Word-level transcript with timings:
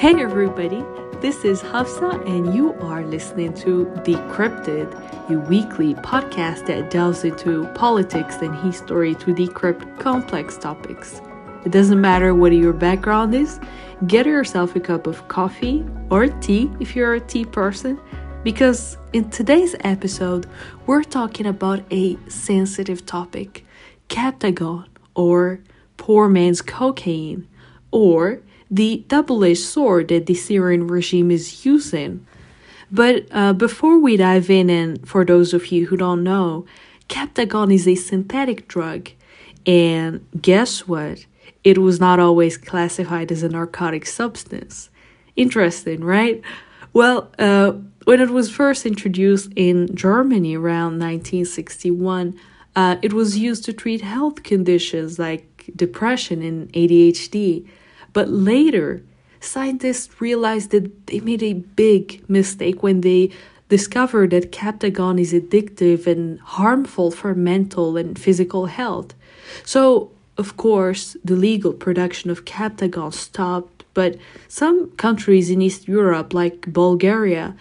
Hey 0.00 0.14
everybody, 0.14 0.82
this 1.20 1.44
is 1.44 1.60
Hafsa 1.60 2.26
and 2.26 2.54
you 2.54 2.72
are 2.80 3.04
listening 3.04 3.52
to 3.56 3.84
Decrypted, 3.96 4.88
a 5.28 5.38
weekly 5.40 5.92
podcast 5.92 6.64
that 6.68 6.88
delves 6.88 7.22
into 7.22 7.66
politics 7.74 8.36
and 8.36 8.56
history 8.64 9.14
to 9.16 9.34
decrypt 9.34 9.98
complex 9.98 10.56
topics. 10.56 11.20
It 11.66 11.72
doesn't 11.72 12.00
matter 12.00 12.34
what 12.34 12.52
your 12.52 12.72
background 12.72 13.34
is, 13.34 13.60
get 14.06 14.24
yourself 14.24 14.74
a 14.74 14.80
cup 14.80 15.06
of 15.06 15.28
coffee 15.28 15.84
or 16.08 16.28
tea 16.28 16.70
if 16.80 16.96
you're 16.96 17.12
a 17.12 17.20
tea 17.20 17.44
person, 17.44 18.00
because 18.42 18.96
in 19.12 19.28
today's 19.28 19.76
episode, 19.80 20.46
we're 20.86 21.04
talking 21.04 21.44
about 21.44 21.80
a 21.90 22.16
sensitive 22.26 23.04
topic 23.04 23.66
Captagon, 24.08 24.86
or 25.14 25.60
poor 25.98 26.26
man's 26.26 26.62
cocaine, 26.62 27.46
or 27.90 28.40
the 28.70 29.04
double 29.08 29.44
edged 29.44 29.60
sword 29.60 30.08
that 30.08 30.26
the 30.26 30.34
Syrian 30.34 30.86
regime 30.86 31.30
is 31.30 31.64
using. 31.64 32.26
But 32.90 33.26
uh, 33.30 33.52
before 33.52 33.98
we 33.98 34.16
dive 34.16 34.50
in, 34.50 34.70
and 34.70 35.06
for 35.08 35.24
those 35.24 35.54
of 35.54 35.70
you 35.72 35.86
who 35.86 35.96
don't 35.96 36.22
know, 36.22 36.66
Captagon 37.08 37.72
is 37.72 37.86
a 37.86 37.94
synthetic 37.94 38.68
drug. 38.68 39.10
And 39.66 40.26
guess 40.40 40.86
what? 40.88 41.26
It 41.62 41.78
was 41.78 42.00
not 42.00 42.18
always 42.18 42.56
classified 42.56 43.30
as 43.30 43.42
a 43.42 43.48
narcotic 43.48 44.06
substance. 44.06 44.90
Interesting, 45.36 46.02
right? 46.02 46.40
Well, 46.92 47.30
uh, 47.38 47.72
when 48.04 48.20
it 48.20 48.30
was 48.30 48.50
first 48.50 48.86
introduced 48.86 49.52
in 49.56 49.94
Germany 49.94 50.56
around 50.56 50.98
1961, 50.98 52.38
uh, 52.74 52.96
it 53.02 53.12
was 53.12 53.36
used 53.36 53.64
to 53.64 53.72
treat 53.72 54.00
health 54.00 54.42
conditions 54.42 55.18
like 55.18 55.70
depression 55.76 56.42
and 56.42 56.72
ADHD. 56.72 57.68
But 58.12 58.28
later, 58.28 59.02
scientists 59.40 60.20
realized 60.20 60.70
that 60.70 61.06
they 61.06 61.20
made 61.20 61.42
a 61.42 61.54
big 61.54 62.28
mistake 62.28 62.82
when 62.82 63.00
they 63.00 63.30
discovered 63.68 64.30
that 64.30 64.52
Captagon 64.52 65.18
is 65.20 65.32
addictive 65.32 66.06
and 66.06 66.40
harmful 66.40 67.10
for 67.10 67.34
mental 67.34 67.96
and 67.96 68.18
physical 68.18 68.66
health. 68.66 69.14
So, 69.64 70.10
of 70.36 70.56
course, 70.56 71.16
the 71.24 71.36
legal 71.36 71.72
production 71.72 72.30
of 72.30 72.44
Captagon 72.44 73.12
stopped, 73.12 73.84
but 73.94 74.16
some 74.48 74.90
countries 74.92 75.50
in 75.50 75.62
East 75.62 75.86
Europe, 75.86 76.34
like 76.34 76.72
Bulgaria, 76.72 77.56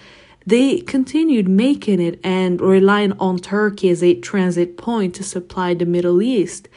they 0.45 0.79
continued 0.79 1.47
making 1.47 2.01
it 2.01 2.19
and 2.23 2.59
relying 2.59 3.13
on 3.19 3.37
Turkey 3.37 3.89
as 3.89 4.01
a 4.01 4.15
transit 4.15 4.77
point 4.77 5.13
to 5.15 5.23
supply 5.23 5.75
the 5.75 5.85
Middle 5.85 6.21
East. 6.21 6.67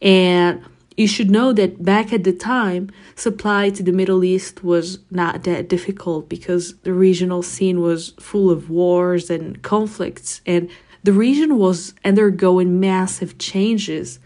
And 0.00 0.64
you 0.98 1.06
should 1.06 1.30
know 1.30 1.52
that 1.52 1.84
back 1.84 2.12
at 2.12 2.24
the 2.24 2.32
time, 2.32 2.90
supply 3.14 3.70
to 3.70 3.84
the 3.84 3.92
Middle 3.92 4.24
East 4.24 4.64
was 4.64 4.98
not 5.12 5.44
that 5.44 5.68
difficult 5.68 6.28
because 6.28 6.76
the 6.78 6.92
regional 6.92 7.40
scene 7.40 7.80
was 7.80 8.14
full 8.18 8.50
of 8.50 8.68
wars 8.68 9.30
and 9.30 9.62
conflicts, 9.62 10.40
and 10.44 10.68
the 11.04 11.12
region 11.12 11.56
was 11.56 11.94
undergoing 12.04 12.80
massive 12.80 13.38
changes. 13.38 14.18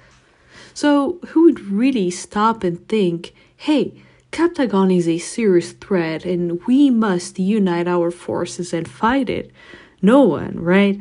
So, 0.73 1.19
who 1.28 1.45
would 1.45 1.61
really 1.61 2.11
stop 2.11 2.65
and 2.65 2.89
think, 2.89 3.34
hey, 3.59 3.93
Captagon 4.31 4.97
is 4.97 5.06
a 5.06 5.19
serious 5.19 5.73
threat 5.73 6.25
and 6.25 6.65
we 6.65 6.89
must 6.89 7.39
unite 7.39 7.87
our 7.87 8.11
forces 8.11 8.73
and 8.73 8.89
fight 8.89 9.28
it? 9.28 9.50
No 10.00 10.23
one, 10.23 10.59
right? 10.59 10.98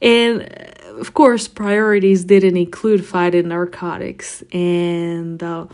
And 0.00 0.74
of 0.98 1.14
course, 1.14 1.48
priorities 1.48 2.24
didn't 2.24 2.56
include 2.56 3.04
fighting 3.04 3.48
narcotics. 3.48 4.42
And 4.52 5.42
uh, 5.42 5.66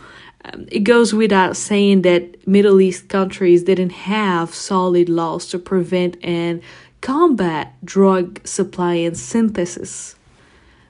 um, 0.45 0.65
it 0.71 0.79
goes 0.79 1.13
without 1.13 1.57
saying 1.57 2.03
that 2.03 2.47
Middle 2.47 2.79
East 2.81 3.09
countries 3.09 3.63
didn't 3.63 3.91
have 3.91 4.53
solid 4.53 5.09
laws 5.09 5.47
to 5.47 5.59
prevent 5.59 6.17
and 6.23 6.61
combat 7.01 7.73
drug 7.83 8.45
supply 8.45 8.95
and 8.95 9.17
synthesis. 9.17 10.15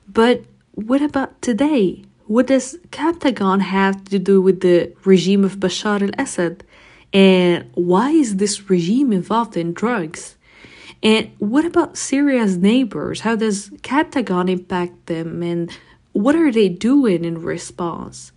But 0.07 0.43
what 0.73 1.01
about 1.01 1.41
today? 1.41 2.03
What 2.25 2.47
does 2.47 2.77
Captagon 2.91 3.61
have 3.61 4.03
to 4.05 4.19
do 4.19 4.41
with 4.41 4.61
the 4.61 4.93
regime 5.05 5.43
of 5.43 5.57
Bashar 5.57 6.01
al 6.01 6.23
Assad? 6.23 6.63
And 7.13 7.69
why 7.73 8.11
is 8.11 8.35
this 8.35 8.69
regime 8.69 9.11
involved 9.13 9.57
in 9.57 9.73
drugs? 9.73 10.36
And 11.03 11.31
what 11.39 11.65
about 11.65 11.97
Syria's 11.97 12.57
neighbors? 12.57 13.21
How 13.21 13.35
does 13.35 13.69
Captagon 13.81 14.49
impact 14.49 15.05
them? 15.05 15.43
And 15.43 15.71
what 16.13 16.35
are 16.35 16.51
they 16.51 16.69
doing 16.69 17.23
in 17.23 17.41
response? 17.41 18.31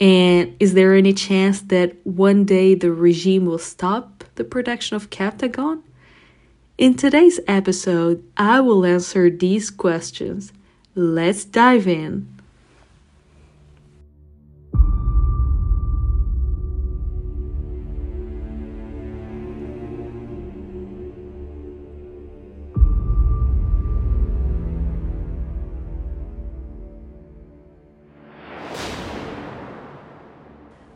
And 0.00 0.56
is 0.60 0.74
there 0.74 0.94
any 0.94 1.12
chance 1.12 1.60
that 1.62 1.94
one 2.04 2.44
day 2.44 2.74
the 2.74 2.92
regime 2.92 3.46
will 3.46 3.58
stop 3.58 4.24
the 4.34 4.44
production 4.44 4.96
of 4.96 5.10
Captagon? 5.10 5.82
In 6.76 6.94
today's 6.94 7.38
episode, 7.46 8.24
I 8.36 8.60
will 8.60 8.84
answer 8.84 9.30
these 9.30 9.70
questions. 9.70 10.52
Let's 10.94 11.44
dive 11.44 11.86
in. 11.86 12.28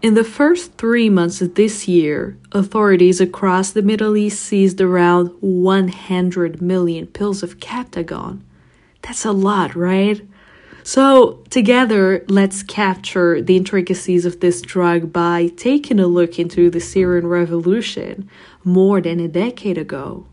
In 0.07 0.15
the 0.15 0.23
first 0.23 0.75
three 0.75 1.11
months 1.11 1.43
of 1.43 1.57
this 1.57 1.89
year, 1.89 2.39
authorities 2.53 3.21
across 3.21 3.73
the 3.73 3.83
Middle 3.83 4.17
East 4.17 4.41
seized 4.41 4.81
around 4.81 5.33
100 5.41 6.63
million 6.63 7.09
pills 7.09 7.43
of 7.43 7.59
Captagon. 7.59 8.41
That's 9.03 9.25
a 9.25 9.33
lot, 9.33 9.75
right? 9.75 10.25
So, 10.85 11.43
together, 11.51 12.25
let's 12.29 12.63
capture 12.63 13.43
the 13.43 13.57
intricacies 13.57 14.25
of 14.25 14.39
this 14.39 14.63
drug 14.63 15.13
by 15.13 15.49
taking 15.57 15.99
a 15.99 16.07
look 16.07 16.39
into 16.39 16.71
the 16.71 16.79
Syrian 16.79 17.27
Revolution 17.27 18.31
more 18.63 19.01
than 19.01 19.19
a 19.19 19.27
decade 19.27 19.77
ago. 19.77 20.29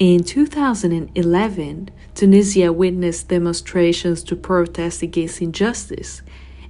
In 0.00 0.24
2011, 0.24 1.90
Tunisia 2.14 2.72
witnessed 2.72 3.28
demonstrations 3.28 4.22
to 4.22 4.34
protest 4.34 5.02
against 5.02 5.42
injustice, 5.42 6.22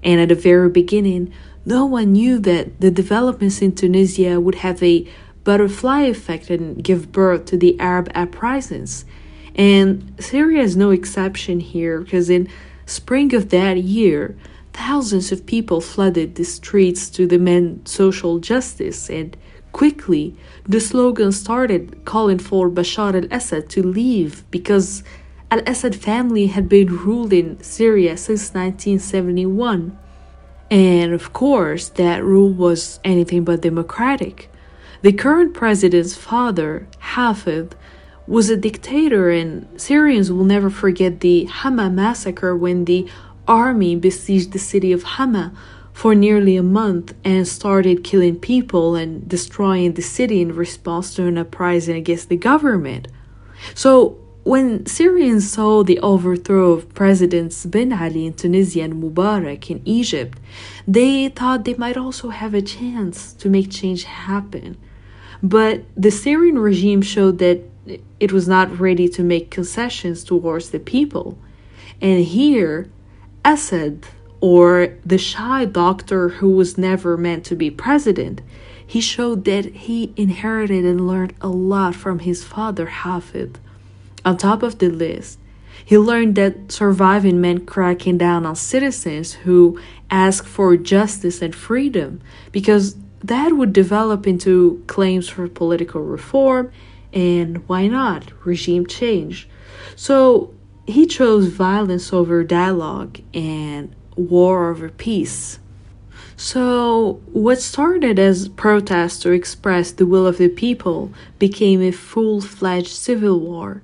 and 0.02 0.20
at 0.20 0.30
the 0.30 0.34
very 0.34 0.68
beginning, 0.68 1.32
no 1.64 1.86
one 1.86 2.10
knew 2.10 2.40
that 2.40 2.80
the 2.80 2.90
developments 2.90 3.62
in 3.62 3.72
Tunisia 3.76 4.40
would 4.40 4.56
have 4.56 4.82
a 4.82 5.06
butterfly 5.44 6.00
effect 6.00 6.50
and 6.50 6.82
give 6.82 7.12
birth 7.12 7.44
to 7.44 7.56
the 7.56 7.78
Arab 7.78 8.10
uprisings. 8.16 9.04
And 9.54 10.12
Syria 10.19 10.62
is 10.62 10.76
no 10.76 10.90
exception 10.90 11.60
here 11.60 12.00
because 12.00 12.30
in 12.30 12.48
spring 12.84 13.32
of 13.32 13.50
that 13.50 13.76
year, 13.76 14.36
thousands 14.72 15.30
of 15.30 15.46
people 15.46 15.80
flooded 15.80 16.34
the 16.34 16.44
streets 16.44 17.08
to 17.10 17.28
demand 17.28 17.86
social 17.86 18.40
justice 18.40 19.08
and 19.08 19.36
Quickly, 19.72 20.34
the 20.69 20.81
slogan 20.81 21.32
started 21.32 22.04
calling 22.04 22.38
for 22.38 22.69
Bashar 22.69 23.14
al 23.14 23.28
Assad 23.36 23.69
to 23.70 23.82
leave 23.82 24.44
because 24.50 25.03
al 25.50 25.60
Assad 25.66 25.94
family 25.94 26.47
had 26.48 26.69
been 26.69 26.97
ruling 26.97 27.62
Syria 27.62 28.16
since 28.16 28.53
1971. 28.54 29.97
And 30.70 31.12
of 31.12 31.32
course, 31.32 31.88
that 31.91 32.25
rule 32.25 32.53
was 32.53 33.00
anything 33.04 33.44
but 33.44 33.62
democratic. 33.62 34.50
The 35.03 35.12
current 35.12 35.54
president's 35.54 36.14
father, 36.14 36.87
Hafez, 37.14 37.72
was 38.26 38.50
a 38.50 38.56
dictator, 38.56 39.31
and 39.31 39.66
Syrians 39.81 40.31
will 40.31 40.44
never 40.44 40.70
forget 40.70 41.20
the 41.20 41.47
Hama 41.47 41.91
massacre 41.91 42.54
when 42.54 42.84
the 42.84 43.08
army 43.48 43.96
besieged 43.96 44.52
the 44.52 44.58
city 44.58 44.93
of 44.93 45.02
Hama 45.02 45.52
for 46.00 46.14
nearly 46.14 46.56
a 46.56 46.62
month 46.62 47.12
and 47.25 47.47
started 47.47 48.02
killing 48.02 48.35
people 48.35 48.94
and 48.94 49.29
destroying 49.29 49.93
the 49.93 50.00
city 50.00 50.41
in 50.41 50.50
response 50.50 51.12
to 51.12 51.26
an 51.26 51.37
uprising 51.37 51.94
against 51.94 52.31
the 52.31 52.38
government. 52.38 53.06
So, 53.75 54.17
when 54.43 54.87
Syrians 54.87 55.52
saw 55.52 55.82
the 55.82 55.99
overthrow 55.99 56.73
of 56.73 56.94
Presidents 56.94 57.67
Ben 57.67 57.93
Ali 57.93 58.25
in 58.25 58.32
Tunisia 58.32 58.85
and 58.85 58.94
Mubarak 58.94 59.69
in 59.69 59.82
Egypt, 59.85 60.38
they 60.88 61.29
thought 61.29 61.67
they 61.67 61.75
might 61.75 61.99
also 61.99 62.31
have 62.31 62.55
a 62.55 62.62
chance 62.62 63.35
to 63.35 63.50
make 63.50 63.70
change 63.70 64.05
happen. 64.05 64.79
But 65.43 65.82
the 65.99 66.11
Syrian 66.11 66.58
regime 66.58 67.03
showed 67.03 67.37
that 67.41 67.61
it 68.19 68.32
was 68.32 68.49
not 68.49 68.81
ready 68.81 69.06
to 69.11 69.23
make 69.23 69.50
concessions 69.50 70.25
towards 70.25 70.70
the 70.70 70.81
people. 70.81 71.37
And 72.00 72.25
here, 72.25 72.88
Assad, 73.44 74.06
or 74.40 74.94
the 75.04 75.19
shy 75.19 75.64
doctor 75.64 76.28
who 76.31 76.50
was 76.50 76.78
never 76.78 77.16
meant 77.16 77.44
to 77.46 77.56
be 77.56 77.70
president. 77.70 78.40
He 78.87 79.00
showed 79.00 79.44
that 79.44 79.64
he 79.66 80.12
inherited 80.16 80.84
and 80.84 81.06
learned 81.06 81.34
a 81.40 81.48
lot 81.48 81.94
from 81.94 82.20
his 82.20 82.42
father, 82.42 82.87
Hafez. 82.87 83.56
On 84.25 84.37
top 84.37 84.62
of 84.62 84.78
the 84.78 84.88
list, 84.88 85.38
He 85.84 85.98
learned 85.98 86.37
that 86.37 86.70
surviving 86.70 87.40
meant 87.40 87.66
cracking 87.66 88.19
down 88.19 88.46
on 88.46 88.56
citizens 88.56 89.32
who 89.32 89.81
ask 90.10 90.44
for 90.44 90.76
justice 90.76 91.43
and 91.43 91.54
freedom 91.54 92.20
because 92.52 92.96
that 93.22 93.52
would 93.52 93.72
develop 93.72 94.26
into 94.26 94.82
claims 94.86 95.28
for 95.28 95.48
political 95.48 96.00
reform 96.02 96.70
and 97.12 97.66
why 97.69 97.86
not 97.86 98.32
regime 98.44 98.86
change. 98.86 99.48
So 99.96 100.54
he 100.86 101.06
chose 101.06 101.46
violence 101.46 102.12
over 102.12 102.44
dialogue 102.44 103.20
and 103.34 103.94
war 104.16 104.70
over 104.70 104.88
peace. 104.88 105.58
So, 106.36 107.20
what 107.32 107.60
started 107.60 108.18
as 108.18 108.48
protests 108.48 109.18
to 109.20 109.30
express 109.30 109.92
the 109.92 110.06
will 110.06 110.26
of 110.26 110.38
the 110.38 110.48
people 110.48 111.12
became 111.38 111.82
a 111.82 111.90
full 111.90 112.40
fledged 112.40 112.88
civil 112.88 113.38
war. 113.38 113.82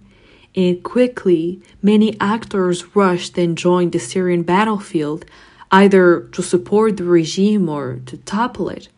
And 0.54 0.82
quickly, 0.82 1.60
many 1.82 2.18
actors 2.18 2.96
rushed 2.96 3.36
and 3.36 3.58
joined 3.58 3.92
the 3.92 3.98
Syrian 3.98 4.42
battlefield, 4.42 5.26
either 5.70 6.20
to 6.32 6.42
support 6.42 6.96
the 6.96 7.04
regime 7.04 7.68
or 7.68 8.00
to 8.06 8.16
topple 8.16 8.70
it. 8.70 8.88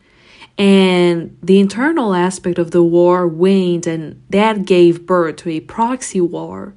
And 0.57 1.37
the 1.43 1.59
internal 1.59 2.13
aspect 2.13 2.59
of 2.59 2.71
the 2.71 2.83
war 2.83 3.27
waned, 3.27 3.87
and 3.87 4.21
that 4.29 4.65
gave 4.65 5.05
birth 5.05 5.35
to 5.37 5.49
a 5.49 5.59
proxy 5.59 6.21
war. 6.21 6.73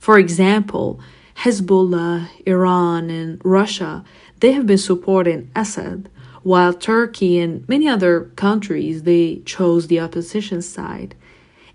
For 0.00 0.18
example, 0.18 0.98
Hezbollah, 1.36 2.28
Iran, 2.46 3.10
and 3.10 3.40
Russia, 3.44 4.04
they 4.40 4.52
have 4.52 4.66
been 4.66 4.78
supporting 4.78 5.50
Assad, 5.54 6.08
while 6.42 6.74
Turkey 6.74 7.38
and 7.38 7.66
many 7.68 7.88
other 7.88 8.30
countries, 8.36 9.02
they 9.04 9.36
chose 9.46 9.86
the 9.86 10.00
opposition 10.00 10.60
side. 10.60 11.14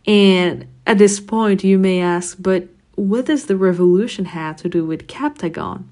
And 0.06 0.68
at 0.86 0.98
this 0.98 1.20
point, 1.20 1.64
you 1.64 1.78
may 1.78 2.00
ask, 2.00 2.38
but 2.40 2.68
what 2.96 3.26
does 3.26 3.46
the 3.46 3.58
revolution 3.58 4.26
have 4.26 4.58
to 4.58 4.70
do 4.70 4.86
with 4.86 5.08
Captagon? 5.08 5.86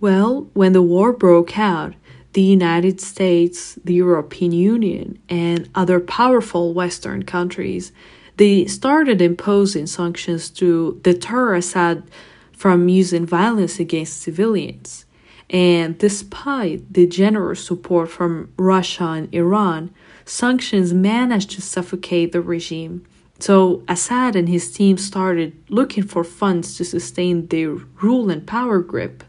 Well, 0.00 0.48
when 0.54 0.72
the 0.72 0.82
war 0.82 1.12
broke 1.12 1.58
out, 1.58 1.94
the 2.32 2.42
United 2.42 3.00
States, 3.00 3.78
the 3.84 3.94
European 3.94 4.52
Union, 4.52 5.18
and 5.28 5.68
other 5.74 6.00
powerful 6.00 6.74
Western 6.74 7.22
countries, 7.24 7.92
they 8.38 8.66
started 8.66 9.20
imposing 9.20 9.86
sanctions 9.86 10.48
to 10.48 10.98
deter 11.02 11.54
Assad 11.54 12.04
from 12.52 12.88
using 12.88 13.26
violence 13.26 13.78
against 13.78 14.22
civilians. 14.22 15.04
And 15.50 15.98
despite 15.98 16.92
the 16.92 17.06
generous 17.06 17.64
support 17.64 18.10
from 18.10 18.52
Russia 18.56 19.04
and 19.04 19.34
Iran, 19.34 19.90
sanctions 20.24 20.92
managed 20.92 21.50
to 21.52 21.62
suffocate 21.62 22.32
the 22.32 22.40
regime. 22.40 23.04
So 23.40 23.82
Assad 23.88 24.36
and 24.36 24.48
his 24.48 24.70
team 24.72 24.98
started 24.98 25.56
looking 25.68 26.04
for 26.04 26.22
funds 26.22 26.76
to 26.76 26.84
sustain 26.84 27.46
their 27.46 27.70
rule 28.02 28.30
and 28.30 28.46
power 28.46 28.80
grip. 28.80 29.24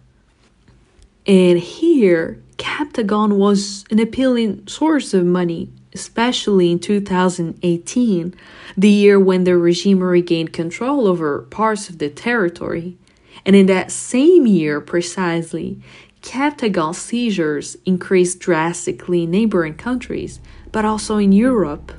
And 1.25 1.59
here, 1.59 2.41
Captagon 2.57 3.37
was 3.37 3.85
an 3.89 3.99
appealing 3.99 4.67
source 4.67 5.13
of 5.13 5.25
money, 5.25 5.69
especially 5.93 6.71
in 6.71 6.79
2018, 6.79 8.33
the 8.77 8.89
year 8.89 9.19
when 9.19 9.43
the 9.43 9.57
regime 9.57 10.01
regained 10.01 10.53
control 10.53 11.07
over 11.07 11.41
parts 11.43 11.89
of 11.89 11.97
the 11.97 12.09
territory. 12.09 12.97
And 13.45 13.55
in 13.55 13.65
that 13.67 13.91
same 13.91 14.45
year, 14.45 14.81
precisely, 14.81 15.81
Captagon 16.21 16.93
seizures 16.93 17.77
increased 17.85 18.39
drastically 18.39 19.23
in 19.23 19.31
neighboring 19.31 19.75
countries, 19.75 20.39
but 20.71 20.85
also 20.85 21.17
in 21.17 21.31
Europe. 21.31 21.93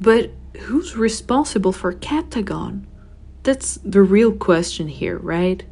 But 0.00 0.30
who's 0.60 0.96
responsible 0.96 1.72
for 1.72 1.92
Captagon? 1.92 2.84
That's 3.42 3.78
the 3.84 4.02
real 4.02 4.32
question 4.32 4.88
here, 4.88 5.18
right? 5.18 5.64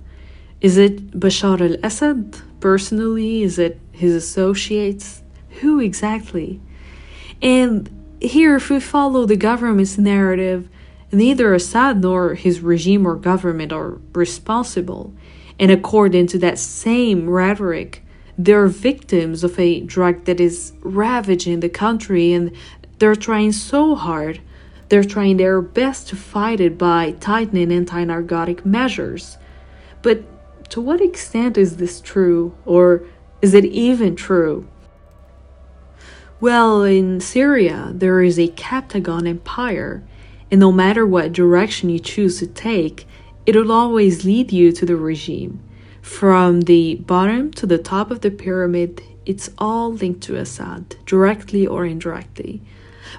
Is 0.61 0.77
it 0.77 1.13
Bashar 1.13 1.61
al 1.61 1.77
Assad 1.85 2.43
personally? 2.61 3.43
Is 3.43 3.59
it 3.59 3.81
his 3.93 4.15
associates? 4.15 5.23
Who 5.61 5.81
exactly? 5.81 6.61
And 7.43 7.91
here, 8.21 8.57
if 8.57 8.71
we 8.71 8.81
follow 8.81 9.27
the 9.27 9.37
government's 9.37 9.99
narrative, 9.99 10.69
neither 11.13 11.55
Assad 11.55 12.03
nor 12.03 12.35
his 12.35 12.61
regime 12.61 13.07
or 13.07 13.17
government 13.17 13.73
are 13.73 13.99
responsible. 14.13 15.15
And 15.59 15.71
according 15.71 16.27
to 16.29 16.39
that 16.39 16.59
same 16.59 17.29
rhetoric, 17.29 18.03
they're 18.39 18.67
victims 18.67 19.45
of 19.45 19.59
a 19.59 19.81
drug 19.81 20.25
that 20.25 20.41
is 20.41 20.73
ravaging 20.81 21.61
the 21.61 21.69
country 21.69 22.33
and 22.33 22.55
they're 22.99 23.15
trying 23.15 23.53
so 23.53 23.95
hard. 23.95 24.41
They're 24.89 25.05
trying 25.05 25.39
their 25.39 25.61
best 25.61 26.09
to 26.09 26.17
fight 26.17 26.61
it 26.61 26.79
by 26.79 27.13
tightening 27.13 27.73
anti 27.73 28.05
narcotic 28.05 28.65
measures. 28.65 29.39
But 30.03 30.23
to 30.69 30.81
what 30.81 31.01
extent 31.01 31.57
is 31.57 31.77
this 31.77 32.01
true, 32.01 32.57
or 32.65 33.05
is 33.43 33.55
it 33.55 33.65
even 33.65 34.17
true? 34.17 34.69
Well, 36.41 36.83
in 36.83 37.21
Syria, 37.21 37.93
there 37.95 38.23
is 38.23 38.39
a 38.39 38.49
Captagon 38.49 39.27
empire 39.27 40.05
and 40.51 40.61
no 40.61 40.71
matter 40.71 41.07
what 41.07 41.33
direction 41.33 41.91
you 41.91 41.99
choose 41.99 42.39
to 42.39 42.47
take, 42.47 43.07
it 43.45 43.57
will 43.57 43.73
always 43.73 44.25
lead 44.25 44.53
you 44.53 44.73
to 44.73 44.87
the 44.87 44.97
regime. 44.97 45.61
From 46.01 46.63
the 46.63 46.97
bottom 46.97 47.51
to 47.53 47.67
the 47.67 47.79
top 47.79 48.11
of 48.11 48.21
the 48.21 48.31
pyramid, 48.31 49.03
it's 49.25 49.51
all 49.59 49.93
linked 49.93 50.23
to 50.23 50.37
Assad, 50.37 50.97
directly 51.05 51.67
or 51.67 51.85
indirectly. 51.85 52.63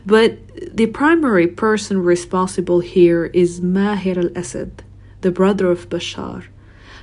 But 0.06 0.38
the 0.76 0.86
primary 0.88 1.48
person 1.48 2.02
responsible 2.02 2.80
here 2.80 3.26
is 3.26 3.60
Maher 3.62 4.20
al 4.20 4.38
Assad, 4.38 4.84
the 5.20 5.32
brother 5.32 5.70
of 5.70 5.90
Bashar. 5.90 6.46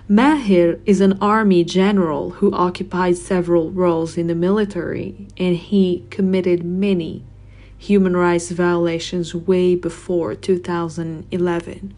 Maher 0.06 0.78
is 0.84 1.00
an 1.00 1.16
army 1.22 1.64
general 1.64 2.30
who 2.30 2.52
occupied 2.52 3.16
several 3.16 3.70
roles 3.70 4.18
in 4.18 4.26
the 4.26 4.34
military, 4.34 5.26
and 5.38 5.56
he 5.56 6.04
committed 6.10 6.62
many 6.62 7.24
human 7.78 8.14
rights 8.14 8.50
violations 8.50 9.34
way 9.34 9.74
before 9.74 10.34
2011. 10.34 11.94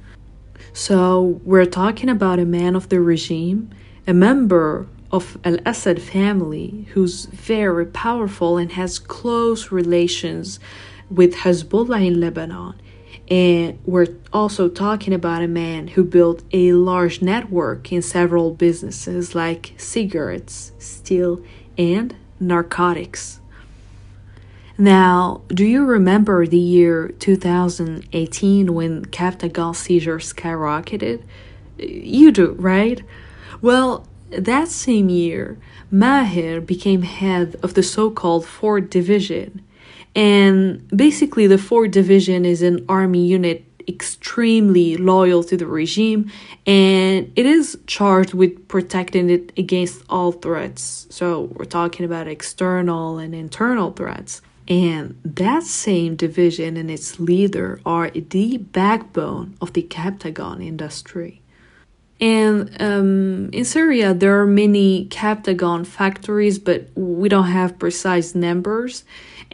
So, 0.73 1.41
we're 1.45 1.65
talking 1.65 2.09
about 2.09 2.39
a 2.39 2.45
man 2.45 2.77
of 2.77 2.91
the 2.91 3.01
regime, 3.01 3.71
a 4.07 4.15
member 4.15 4.87
of 5.11 5.37
Al 5.45 5.59
Assad 5.67 6.01
family 6.01 6.87
who's 6.93 7.25
very 7.25 7.87
powerful 7.87 8.57
and 8.57 8.71
has 8.73 9.01
close 9.01 9.73
relations 9.73 10.61
with 11.11 11.35
Hezbollah 11.35 12.07
in 12.07 12.21
Lebanon. 12.21 12.75
And 13.29 13.79
we're 13.85 14.15
also 14.33 14.69
talking 14.69 15.13
about 15.13 15.43
a 15.43 15.49
man 15.49 15.89
who 15.89 16.05
built 16.05 16.43
a 16.53 16.73
large 16.73 17.23
network 17.23 17.91
in 17.91 18.03
several 18.03 18.53
businesses 18.53 19.35
like 19.35 19.75
cigarettes, 19.77 20.73
steel, 20.79 21.43
and 21.77 22.15
narcotics. 22.39 23.41
Now, 24.79 25.41
do 25.49 25.65
you 25.65 25.85
remember 25.85 26.47
the 26.47 26.59
year 26.59 27.09
2018 27.19 28.75
when 28.75 29.07
Captagon 29.07 29.75
seizures 29.75 30.33
skyrocketed? 30.33 31.23
You 31.79 32.31
do, 32.31 32.53
right? 32.53 33.03
Well, 33.63 34.07
that 34.31 34.69
same 34.69 35.09
year, 35.09 35.57
Maher 35.91 36.61
became 36.61 37.03
head 37.03 37.57
of 37.63 37.75
the 37.75 37.83
so 37.83 38.11
called 38.11 38.45
4th 38.45 38.91
Division. 38.91 39.63
And 40.17 40.89
basically, 40.89 41.47
the 41.47 41.57
4th 41.57 41.91
Division 41.91 42.47
is 42.47 42.63
an 42.63 42.85
army 42.89 43.27
unit 43.27 43.65
extremely 43.87 44.97
loyal 44.97 45.45
to 45.45 45.57
the 45.57 45.67
regime 45.67 46.29
and 46.67 47.31
it 47.37 47.47
is 47.47 47.79
charged 47.87 48.35
with 48.35 48.67
protecting 48.67 49.31
it 49.31 49.53
against 49.57 50.03
all 50.11 50.33
threats. 50.33 51.07
So, 51.11 51.43
we're 51.55 51.67
talking 51.67 52.05
about 52.05 52.27
external 52.27 53.19
and 53.19 53.35
internal 53.35 53.93
threats. 53.93 54.43
And 54.69 55.21
that 55.25 55.63
same 55.63 56.17
division 56.17 56.77
and 56.77 56.91
its 56.91 57.21
leader 57.21 57.81
are 57.87 58.11
the 58.11 58.57
backbone 58.57 59.57
of 59.61 59.75
the 59.75 59.83
Captagon 59.83 60.65
industry. 60.65 61.41
And 62.21 62.75
um, 62.81 63.51
in 63.53 63.65
Syria, 63.65 64.15
there 64.15 64.41
are 64.41 64.47
many 64.47 65.07
Captagon 65.07 65.87
factories, 65.87 66.59
but 66.59 66.89
we 66.97 67.29
don't 67.29 67.47
have 67.47 67.79
precise 67.79 68.35
numbers. 68.35 69.05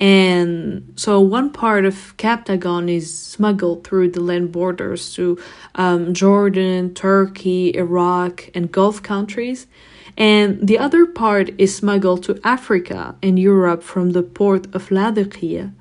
And 0.03 0.93
so, 0.97 1.21
one 1.21 1.51
part 1.51 1.85
of 1.85 2.17
Captagon 2.17 2.91
is 2.91 3.17
smuggled 3.17 3.85
through 3.85 4.11
the 4.11 4.21
land 4.21 4.51
borders 4.51 5.15
to 5.15 5.39
um, 5.77 6.13
Jordan, 6.13 6.93
Turkey, 6.93 7.75
Iraq, 7.77 8.51
and 8.53 8.73
Gulf 8.73 9.01
countries 9.03 9.69
and 10.17 10.67
the 10.67 10.79
other 10.79 11.07
part 11.07 11.51
is 11.59 11.75
smuggled 11.75 12.23
to 12.25 12.39
Africa 12.45 13.15
and 13.23 13.39
Europe 13.39 13.83
from 13.83 14.11
the 14.13 14.23
port 14.23 14.73
of 14.75 14.91
Latakia. 14.91 15.73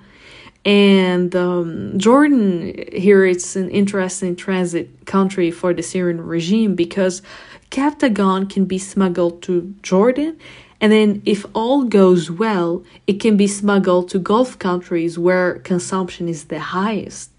And 0.63 1.35
um, 1.35 1.97
Jordan, 1.97 2.85
here 2.91 3.25
it's 3.25 3.55
an 3.55 3.69
interesting 3.71 4.35
transit 4.35 5.05
country 5.05 5.49
for 5.49 5.73
the 5.73 5.81
Syrian 5.81 6.21
regime 6.21 6.75
because 6.75 7.23
Captagon 7.71 8.47
can 8.49 8.65
be 8.65 8.77
smuggled 8.77 9.41
to 9.43 9.73
Jordan, 9.81 10.37
and 10.79 10.91
then 10.91 11.21
if 11.25 11.45
all 11.53 11.83
goes 11.83 12.29
well, 12.29 12.83
it 13.07 13.19
can 13.19 13.37
be 13.37 13.47
smuggled 13.47 14.09
to 14.09 14.19
Gulf 14.19 14.59
countries 14.59 15.17
where 15.17 15.59
consumption 15.59 16.27
is 16.27 16.45
the 16.45 16.59
highest. 16.59 17.31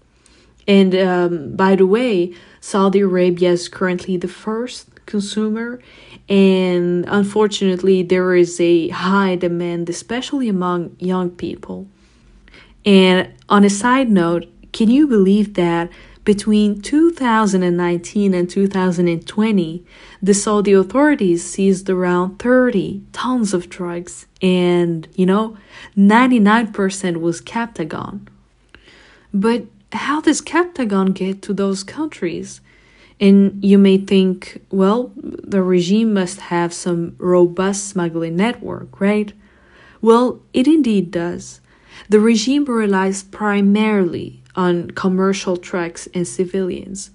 And 0.67 0.95
um, 0.95 1.55
by 1.55 1.75
the 1.75 1.85
way, 1.85 2.33
Saudi 2.61 3.01
Arabia 3.01 3.51
is 3.51 3.69
currently 3.69 4.17
the 4.17 4.29
first 4.29 5.05
consumer, 5.05 5.79
and 6.27 7.05
unfortunately, 7.07 8.01
there 8.01 8.33
is 8.33 8.59
a 8.59 8.89
high 8.89 9.35
demand, 9.35 9.89
especially 9.89 10.49
among 10.49 10.95
young 10.99 11.29
people. 11.29 11.87
And 12.85 13.33
on 13.49 13.63
a 13.63 13.69
side 13.69 14.09
note, 14.09 14.45
can 14.71 14.89
you 14.89 15.07
believe 15.07 15.53
that 15.53 15.89
between 16.25 16.81
2019 16.81 18.33
and 18.33 18.49
2020, 18.49 19.85
the 20.21 20.33
Saudi 20.33 20.71
authorities 20.71 21.43
seized 21.43 21.89
around 21.89 22.39
30 22.39 23.03
tons 23.11 23.53
of 23.53 23.69
drugs, 23.69 24.25
and 24.41 25.07
you 25.15 25.25
know, 25.25 25.57
99% 25.97 27.17
was 27.17 27.41
Captagon. 27.41 28.27
But 29.33 29.65
how 29.91 30.21
does 30.21 30.41
Captagon 30.41 31.13
get 31.13 31.41
to 31.43 31.53
those 31.53 31.83
countries? 31.83 32.61
And 33.19 33.63
you 33.63 33.77
may 33.77 33.97
think, 33.97 34.61
well, 34.71 35.11
the 35.15 35.61
regime 35.61 36.13
must 36.13 36.39
have 36.41 36.73
some 36.73 37.15
robust 37.17 37.87
smuggling 37.87 38.35
network, 38.35 38.99
right? 38.99 39.33
Well, 40.01 40.41
it 40.53 40.67
indeed 40.67 41.11
does. 41.11 41.61
The 42.09 42.19
regime 42.19 42.65
relies 42.65 43.23
primarily 43.23 44.41
on 44.55 44.91
commercial 44.91 45.57
trucks 45.57 46.07
and 46.13 46.27
civilians. 46.27 47.11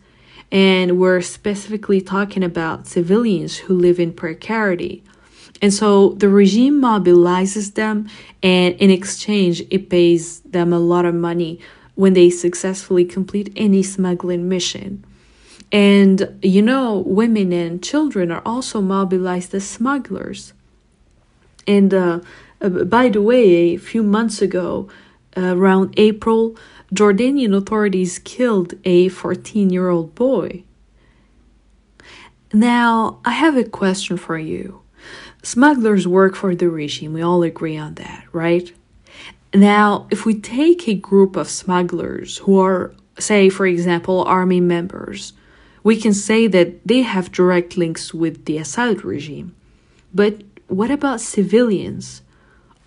And 0.50 0.98
we're 0.98 1.20
specifically 1.20 2.00
talking 2.00 2.42
about 2.42 2.86
civilians 2.86 3.56
who 3.58 3.74
live 3.74 4.00
in 4.00 4.12
precarity. 4.12 5.02
And 5.60 5.74
so 5.74 6.10
the 6.10 6.28
regime 6.28 6.80
mobilizes 6.80 7.74
them, 7.74 8.08
and 8.42 8.74
in 8.76 8.90
exchange, 8.90 9.62
it 9.70 9.90
pays 9.90 10.40
them 10.40 10.72
a 10.72 10.78
lot 10.78 11.04
of 11.04 11.14
money 11.14 11.60
when 11.96 12.14
they 12.14 12.30
successfully 12.30 13.04
complete 13.04 13.52
any 13.56 13.82
smuggling 13.82 14.48
mission. 14.48 15.04
And 15.70 16.38
you 16.42 16.62
know, 16.62 17.02
women 17.06 17.52
and 17.52 17.82
children 17.82 18.30
are 18.30 18.42
also 18.46 18.80
mobilized 18.80 19.52
as 19.54 19.68
smugglers. 19.68 20.52
And 21.66 21.92
uh, 21.92 22.20
uh, 22.60 22.68
by 22.68 23.08
the 23.08 23.22
way, 23.22 23.74
a 23.74 23.76
few 23.76 24.02
months 24.02 24.42
ago, 24.42 24.88
uh, 25.36 25.56
around 25.56 25.94
April, 25.96 26.56
Jordanian 26.94 27.54
authorities 27.54 28.18
killed 28.18 28.74
a 28.84 29.08
14 29.08 29.70
year 29.70 29.88
old 29.88 30.14
boy. 30.14 30.64
Now, 32.52 33.20
I 33.24 33.32
have 33.32 33.56
a 33.56 33.64
question 33.64 34.16
for 34.16 34.38
you. 34.38 34.80
Smugglers 35.42 36.08
work 36.08 36.34
for 36.34 36.54
the 36.54 36.68
regime, 36.68 37.12
we 37.12 37.22
all 37.22 37.42
agree 37.42 37.76
on 37.76 37.94
that, 37.94 38.24
right? 38.32 38.72
Now, 39.54 40.06
if 40.10 40.26
we 40.26 40.34
take 40.34 40.88
a 40.88 40.94
group 40.94 41.36
of 41.36 41.48
smugglers 41.48 42.38
who 42.38 42.58
are, 42.60 42.92
say, 43.18 43.48
for 43.48 43.66
example, 43.66 44.24
army 44.24 44.60
members, 44.60 45.32
we 45.82 45.96
can 45.96 46.12
say 46.12 46.46
that 46.48 46.86
they 46.86 47.02
have 47.02 47.32
direct 47.32 47.76
links 47.76 48.12
with 48.12 48.44
the 48.44 48.58
Assad 48.58 49.04
regime. 49.04 49.54
But 50.12 50.42
what 50.66 50.90
about 50.90 51.20
civilians? 51.20 52.22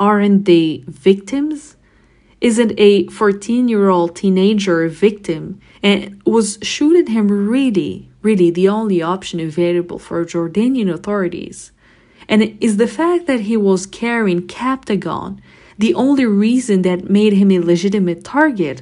Aren't 0.01 0.45
they 0.45 0.83
victims? 0.87 1.77
Isn't 2.41 2.73
a 2.79 3.05
14 3.09 3.67
year 3.67 3.89
old 3.89 4.15
teenager 4.15 4.83
a 4.83 4.89
victim? 4.89 5.59
And 5.83 6.19
was 6.25 6.57
shooting 6.63 7.13
him 7.13 7.27
really, 7.27 8.09
really 8.23 8.49
the 8.49 8.67
only 8.67 9.03
option 9.03 9.39
available 9.39 9.99
for 9.99 10.25
Jordanian 10.25 10.91
authorities? 10.91 11.71
And 12.27 12.57
is 12.59 12.77
the 12.77 12.87
fact 12.87 13.27
that 13.27 13.41
he 13.41 13.55
was 13.55 13.85
carrying 13.85 14.47
Captagon 14.47 15.39
the 15.77 15.93
only 15.93 16.25
reason 16.25 16.81
that 16.81 17.07
made 17.07 17.33
him 17.33 17.51
a 17.51 17.59
legitimate 17.59 18.23
target? 18.23 18.81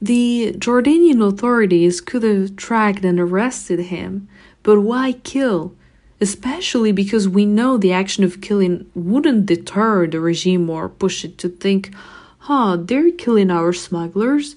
The 0.00 0.54
Jordanian 0.56 1.20
authorities 1.26 2.00
could 2.00 2.22
have 2.22 2.54
tracked 2.54 3.04
and 3.04 3.18
arrested 3.18 3.80
him, 3.80 4.28
but 4.62 4.80
why 4.82 5.14
kill? 5.24 5.74
Especially 6.24 6.90
because 6.90 7.28
we 7.28 7.44
know 7.44 7.76
the 7.76 7.92
action 7.92 8.24
of 8.24 8.40
killing 8.40 8.90
wouldn't 8.94 9.44
deter 9.44 10.06
the 10.06 10.18
regime 10.18 10.70
or 10.70 10.88
push 10.88 11.22
it 11.22 11.36
to 11.36 11.50
think, 11.50 11.92
huh, 12.38 12.78
they're 12.80 13.10
killing 13.10 13.50
our 13.50 13.74
smugglers. 13.74 14.56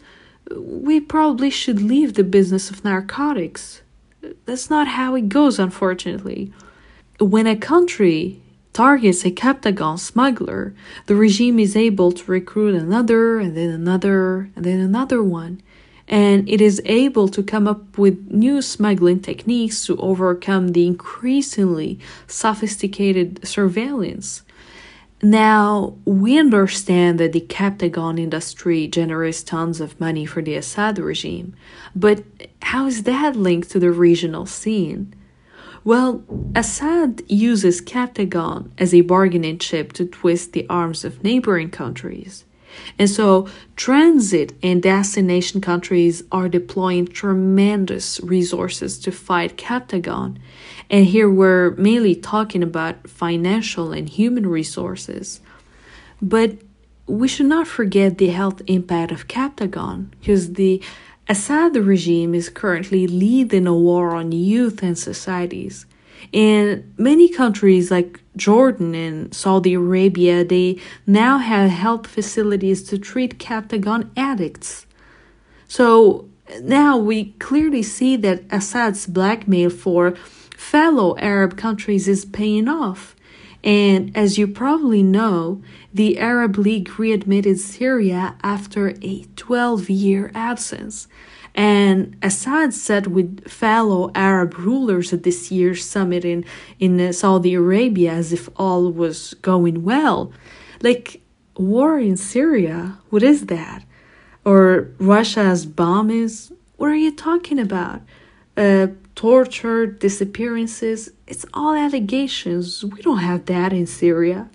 We 0.56 1.02
probably 1.02 1.50
should 1.50 1.82
leave 1.82 2.14
the 2.14 2.24
business 2.24 2.70
of 2.72 2.86
narcotics. 2.86 3.82
That's 4.46 4.70
not 4.70 4.88
how 4.88 5.16
it 5.16 5.28
goes, 5.28 5.60
unfortunately. 5.60 6.54
When 7.20 7.48
a 7.48 7.58
country 7.58 8.40
targets 8.72 9.26
a 9.26 9.32
Captagon 9.32 10.00
smuggler, 10.00 10.74
the 11.08 11.16
regime 11.16 11.60
is 11.60 11.76
able 11.76 12.14
to 12.14 12.32
recruit 12.32 12.76
another, 12.76 13.40
and 13.40 13.58
then 13.58 13.72
another, 13.72 14.50
and 14.56 14.64
then 14.64 14.80
another 14.80 15.22
one. 15.22 15.62
And 16.08 16.48
it 16.48 16.62
is 16.62 16.82
able 16.86 17.28
to 17.30 17.44
come 17.44 17.68
up 17.68 17.98
with 17.98 18.32
new 18.32 18.62
smuggling 18.62 19.20
techniques 19.20 19.86
to 19.88 19.98
overcome 19.98 20.70
the 20.70 20.88
increasingly 20.88 22.00
sophisticated 22.28 23.46
surveillance. 23.46 24.44
Now, 25.22 25.96
we 26.06 26.38
understand 26.38 27.20
that 27.20 27.34
the 27.34 27.42
Captagon 27.42 28.20
industry 28.20 28.88
generates 28.88 29.42
tons 29.42 29.82
of 29.82 30.00
money 30.00 30.26
for 30.28 30.44
the 30.44 30.56
Assad 30.56 31.00
regime, 31.00 31.56
but 31.96 32.24
how 32.62 32.86
is 32.86 33.04
that 33.04 33.36
linked 33.36 33.72
to 33.72 33.80
the 33.80 33.92
regional 33.92 34.46
scene? 34.46 35.16
Well, 35.84 36.24
Assad 36.54 37.24
uses 37.28 37.82
Captagon 37.82 38.70
as 38.78 38.94
a 38.94 39.02
bargaining 39.02 39.58
chip 39.58 39.92
to 39.94 40.06
twist 40.06 40.54
the 40.54 40.68
arms 40.70 41.04
of 41.04 41.24
neighboring 41.24 41.72
countries. 41.72 42.46
And 43.00 43.10
so, 43.10 43.48
transit 43.76 44.54
and 44.64 44.82
destination 44.82 45.62
countries 45.62 46.24
are 46.32 46.50
deploying 46.50 47.08
tremendous 47.08 48.20
resources 48.22 48.98
to 49.00 49.12
fight 49.12 49.58
Captagon. 49.58 50.38
And 50.90 51.06
here 51.06 51.30
we're 51.30 51.72
mainly 51.72 52.16
talking 52.16 52.64
about 52.64 53.10
financial 53.10 53.92
and 53.92 54.08
human 54.08 54.48
resources. 54.48 55.42
But 56.22 56.58
we 57.08 57.28
should 57.28 57.46
not 57.46 57.68
forget 57.68 58.18
the 58.18 58.28
health 58.28 58.62
impact 58.68 59.12
of 59.12 59.28
Captagon, 59.28 60.12
because 60.20 60.54
the 60.54 60.82
Assad 61.30 61.76
regime 61.76 62.34
is 62.34 62.50
currently 62.50 63.06
leading 63.06 63.68
a 63.68 63.74
war 63.74 64.16
on 64.16 64.32
youth 64.32 64.82
and 64.82 64.98
societies. 64.98 65.86
In 66.32 66.94
many 66.98 67.30
countries 67.30 67.90
like 67.90 68.22
Jordan 68.36 68.94
and 68.96 69.34
Saudi 69.34 69.74
Arabia, 69.74 70.44
they 70.44 70.80
now 71.06 71.38
have 71.38 71.70
health 71.70 72.08
facilities 72.08 72.84
to 72.84 72.98
treat 72.98 73.40
Captagon 73.40 74.10
addicts. 74.18 74.86
So 75.68 76.30
now 76.62 76.98
we 76.98 77.34
clearly 77.40 77.84
see 77.84 78.16
that 78.18 78.44
Assad's 78.50 79.06
blackmail 79.06 79.70
for 79.70 80.16
fellow 80.56 81.18
Arab 81.18 81.58
countries 81.58 82.08
is 82.08 82.26
paying 82.26 82.68
off. 82.68 83.16
And 83.64 84.16
as 84.16 84.38
you 84.38 84.48
probably 84.48 85.04
know, 85.04 85.62
the 85.94 86.20
Arab 86.20 86.58
League 86.58 86.98
readmitted 87.00 87.60
Syria 87.60 88.36
after 88.44 88.96
a 89.02 89.26
12 89.36 89.90
year 89.90 90.32
absence. 90.34 91.08
And 91.58 92.16
Assad 92.22 92.72
sat 92.76 93.08
with 93.08 93.50
fellow 93.50 94.12
Arab 94.14 94.60
rulers 94.60 95.12
at 95.12 95.24
this 95.24 95.52
year's 95.52 95.84
summit 95.84 96.24
in, 96.24 96.46
in 96.80 97.12
Saudi 97.12 97.56
Arabia 97.56 98.12
as 98.12 98.32
if 98.32 98.48
all 98.58 98.92
was 98.92 99.34
going 99.42 99.84
well. 99.84 100.32
Like, 100.84 101.20
war 101.58 101.98
in 101.98 102.16
Syria, 102.16 103.00
what 103.10 103.24
is 103.24 103.48
that? 103.48 103.84
Or 104.46 104.92
Russia's 105.00 105.66
bombings? 105.66 106.52
What 106.76 106.92
are 106.92 106.96
you 106.96 107.12
talking 107.12 107.58
about? 107.58 108.02
Uh, 108.56 108.88
torture, 109.16 109.88
disappearances, 109.88 111.10
it's 111.26 111.46
all 111.56 111.74
allegations. 111.74 112.86
We 112.86 113.02
don't 113.02 113.18
have 113.18 113.48
that 113.48 113.74
in 113.74 113.88
Syria. 113.88 114.48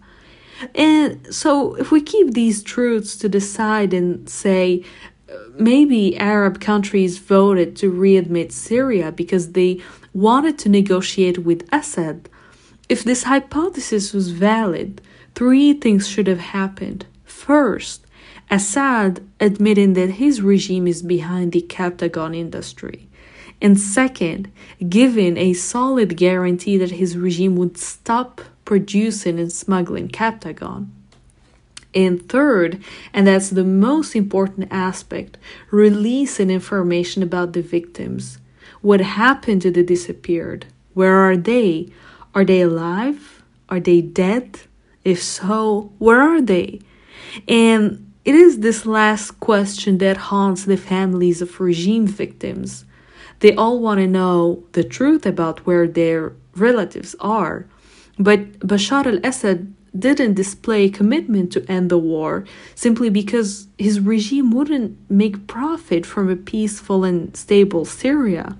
And 0.76 1.34
so, 1.34 1.74
if 1.74 1.90
we 1.90 2.00
keep 2.00 2.34
these 2.34 2.62
truths 2.62 3.16
to 3.16 3.28
the 3.28 3.40
side 3.40 3.92
and 3.92 4.28
say 4.28 4.84
maybe 5.58 6.16
Arab 6.16 6.60
countries 6.60 7.18
voted 7.18 7.76
to 7.76 7.92
readmit 7.92 8.52
Syria 8.52 9.12
because 9.12 9.52
they 9.52 9.80
wanted 10.12 10.58
to 10.60 10.68
negotiate 10.68 11.38
with 11.38 11.68
Assad, 11.72 12.28
if 12.88 13.04
this 13.04 13.22
hypothesis 13.24 14.12
was 14.12 14.30
valid, 14.30 15.00
three 15.34 15.72
things 15.72 16.06
should 16.06 16.26
have 16.26 16.40
happened. 16.40 17.06
First, 17.24 18.06
Assad 18.50 19.26
admitting 19.40 19.94
that 19.94 20.10
his 20.10 20.42
regime 20.42 20.86
is 20.86 21.02
behind 21.02 21.52
the 21.52 21.62
Captagon 21.62 22.36
industry 22.36 23.08
and 23.62 23.78
second, 23.78 24.50
giving 24.88 25.36
a 25.36 25.52
solid 25.52 26.16
guarantee 26.16 26.76
that 26.78 26.90
his 26.90 27.16
regime 27.16 27.54
would 27.56 27.78
stop 27.78 28.40
producing 28.64 29.38
and 29.38 29.52
smuggling 29.52 30.08
Captagon. 30.08 30.88
And 31.94 32.26
third, 32.28 32.82
and 33.12 33.26
that's 33.26 33.50
the 33.50 33.64
most 33.64 34.16
important 34.16 34.68
aspect, 34.70 35.36
releasing 35.70 36.50
information 36.50 37.22
about 37.22 37.52
the 37.52 37.62
victims. 37.62 38.38
What 38.80 39.00
happened 39.00 39.62
to 39.62 39.70
the 39.70 39.82
disappeared? 39.82 40.66
Where 40.94 41.16
are 41.16 41.36
they? 41.36 41.92
Are 42.34 42.44
they 42.44 42.62
alive? 42.62 43.42
Are 43.68 43.80
they 43.80 44.00
dead? 44.00 44.60
If 45.04 45.22
so, 45.22 45.92
where 45.98 46.20
are 46.20 46.40
they? 46.40 46.80
And 47.46 48.12
it 48.24 48.34
is 48.34 48.60
this 48.60 48.86
last 48.86 49.40
question 49.40 49.98
that 49.98 50.16
haunts 50.16 50.64
the 50.64 50.76
families 50.76 51.42
of 51.42 51.60
regime 51.60 52.06
victims. 52.06 52.84
They 53.40 53.54
all 53.54 53.80
want 53.80 53.98
to 53.98 54.06
know 54.06 54.62
the 54.72 54.84
truth 54.84 55.26
about 55.26 55.66
where 55.66 55.88
their 55.88 56.32
relatives 56.54 57.16
are. 57.18 57.66
But 58.18 58.60
Bashar 58.60 59.06
al 59.06 59.18
Assad 59.24 59.74
didn't 59.98 60.34
display 60.34 60.88
commitment 60.88 61.52
to 61.52 61.70
end 61.70 61.90
the 61.90 61.98
war 61.98 62.44
simply 62.74 63.10
because 63.10 63.68
his 63.78 64.00
regime 64.00 64.50
wouldn't 64.50 64.98
make 65.10 65.46
profit 65.46 66.06
from 66.06 66.30
a 66.30 66.36
peaceful 66.36 67.04
and 67.04 67.36
stable 67.36 67.84
Syria. 67.84 68.56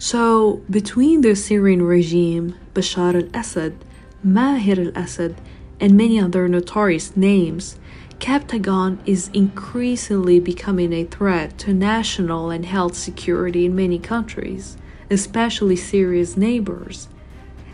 So, 0.00 0.62
between 0.70 1.22
the 1.22 1.34
Syrian 1.34 1.82
regime, 1.82 2.54
Bashar 2.72 3.16
al 3.16 3.40
Assad, 3.40 3.74
Maher 4.22 4.80
al 4.80 4.92
Assad, 4.94 5.34
and 5.80 5.96
many 5.96 6.20
other 6.20 6.48
notorious 6.48 7.16
names, 7.16 7.76
Captagon 8.20 8.98
is 9.06 9.30
increasingly 9.32 10.40
becoming 10.40 10.92
a 10.92 11.04
threat 11.04 11.56
to 11.58 11.72
national 11.72 12.50
and 12.50 12.66
health 12.66 12.96
security 12.96 13.66
in 13.66 13.76
many 13.76 13.98
countries, 13.98 14.76
especially 15.08 15.76
Syria's 15.76 16.36
neighbors. 16.36 17.08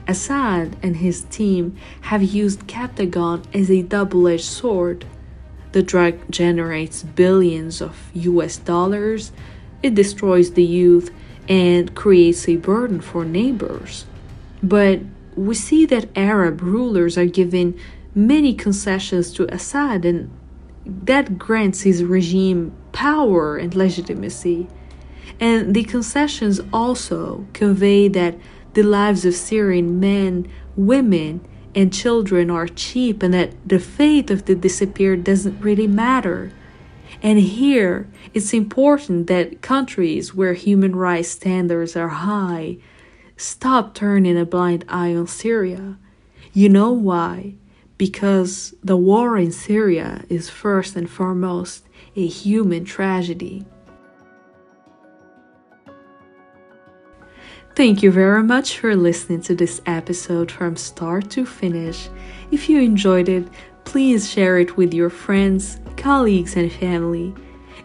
Assad 0.06 0.76
and 0.82 0.96
his 0.96 1.22
team 1.22 1.76
have 2.02 2.22
used 2.22 2.66
Captagon 2.66 3.42
as 3.54 3.70
a 3.70 3.82
double 3.82 4.28
edged 4.28 4.44
sword. 4.44 5.06
The 5.72 5.82
drug 5.82 6.18
generates 6.30 7.02
billions 7.02 7.80
of 7.80 8.10
US 8.12 8.58
dollars, 8.58 9.32
it 9.82 9.94
destroys 9.94 10.52
the 10.52 10.64
youth 10.64 11.10
and 11.48 11.94
creates 11.94 12.48
a 12.48 12.56
burden 12.56 13.00
for 13.00 13.24
neighbors. 13.24 14.04
But 14.62 15.00
we 15.36 15.54
see 15.54 15.84
that 15.86 16.08
Arab 16.16 16.60
rulers 16.60 17.18
are 17.18 17.26
giving 17.26 17.78
many 18.14 18.54
concessions 18.54 19.32
to 19.32 19.52
Assad, 19.52 20.04
and 20.04 20.30
that 20.86 21.38
grants 21.38 21.82
his 21.82 22.04
regime 22.04 22.72
power 22.92 23.56
and 23.56 23.74
legitimacy. 23.74 24.68
And 25.40 25.74
the 25.74 25.84
concessions 25.84 26.60
also 26.72 27.46
convey 27.52 28.08
that 28.08 28.36
the 28.74 28.82
lives 28.82 29.24
of 29.24 29.34
Syrian 29.34 29.98
men, 29.98 30.50
women, 30.76 31.46
and 31.74 31.92
children 31.92 32.50
are 32.50 32.68
cheap 32.68 33.22
and 33.22 33.34
that 33.34 33.52
the 33.66 33.78
fate 33.78 34.30
of 34.30 34.44
the 34.44 34.54
disappeared 34.54 35.24
doesn't 35.24 35.60
really 35.60 35.88
matter. 35.88 36.52
And 37.22 37.38
here, 37.38 38.08
it's 38.32 38.52
important 38.52 39.26
that 39.26 39.62
countries 39.62 40.34
where 40.34 40.54
human 40.54 40.94
rights 40.94 41.30
standards 41.30 41.96
are 41.96 42.08
high 42.08 42.78
stop 43.36 43.94
turning 43.94 44.38
a 44.38 44.44
blind 44.44 44.84
eye 44.88 45.14
on 45.14 45.26
Syria. 45.26 45.98
You 46.52 46.68
know 46.68 46.92
why? 46.92 47.54
Because 47.96 48.74
the 48.82 48.96
war 48.96 49.38
in 49.38 49.52
Syria 49.52 50.24
is 50.28 50.50
first 50.50 50.96
and 50.96 51.08
foremost 51.08 51.86
a 52.16 52.26
human 52.26 52.84
tragedy. 52.84 53.64
Thank 57.76 58.04
you 58.04 58.12
very 58.12 58.42
much 58.44 58.78
for 58.78 58.94
listening 58.94 59.42
to 59.42 59.54
this 59.54 59.80
episode 59.86 60.50
from 60.50 60.76
start 60.76 61.28
to 61.30 61.44
finish. 61.44 62.08
If 62.52 62.68
you 62.68 62.80
enjoyed 62.80 63.28
it, 63.28 63.48
please 63.84 64.30
share 64.30 64.58
it 64.58 64.76
with 64.76 64.94
your 64.94 65.10
friends, 65.10 65.80
colleagues, 65.96 66.56
and 66.56 66.72
family. 66.72 67.34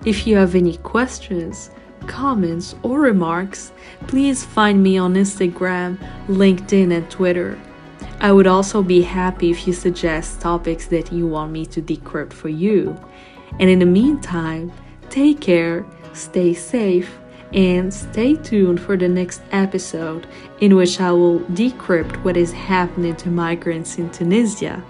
If 0.05 0.27
you 0.27 0.35
have 0.37 0.53
any 0.53 0.77
questions, 0.77 1.71
comments, 2.05 2.75
or 2.83 2.99
remarks, 3.01 3.71
please 4.07 4.45
find 4.45 4.81
me 4.83 4.97
on 4.97 5.15
Instagram, 5.15 5.97
LinkedIn, 6.27 6.95
and 6.95 7.09
Twitter. 7.09 7.59
I 8.21 8.33
would 8.33 8.47
also 8.47 8.83
be 8.83 9.01
happy 9.01 9.49
if 9.49 9.65
you 9.65 9.71
suggest 9.71 10.41
topics 10.41 10.87
that 10.87 11.11
you 11.11 11.25
want 11.25 11.53
me 11.53 11.65
to 11.67 11.81
decrypt 11.81 12.33
for 12.33 12.49
you. 12.49 12.99
And 13.59 13.69
in 13.69 13.79
the 13.79 13.85
meantime, 13.85 14.73
take 15.09 15.39
care, 15.39 15.85
stay 16.13 16.53
safe, 16.53 17.17
and 17.53 17.93
stay 17.93 18.35
tuned 18.35 18.81
for 18.81 18.97
the 18.97 19.07
next 19.07 19.41
episode 19.51 20.27
in 20.59 20.75
which 20.75 20.99
I 20.99 21.11
will 21.13 21.39
decrypt 21.51 22.23
what 22.23 22.35
is 22.35 22.51
happening 22.51 23.15
to 23.17 23.29
migrants 23.29 23.97
in 23.97 24.09
Tunisia. 24.11 24.83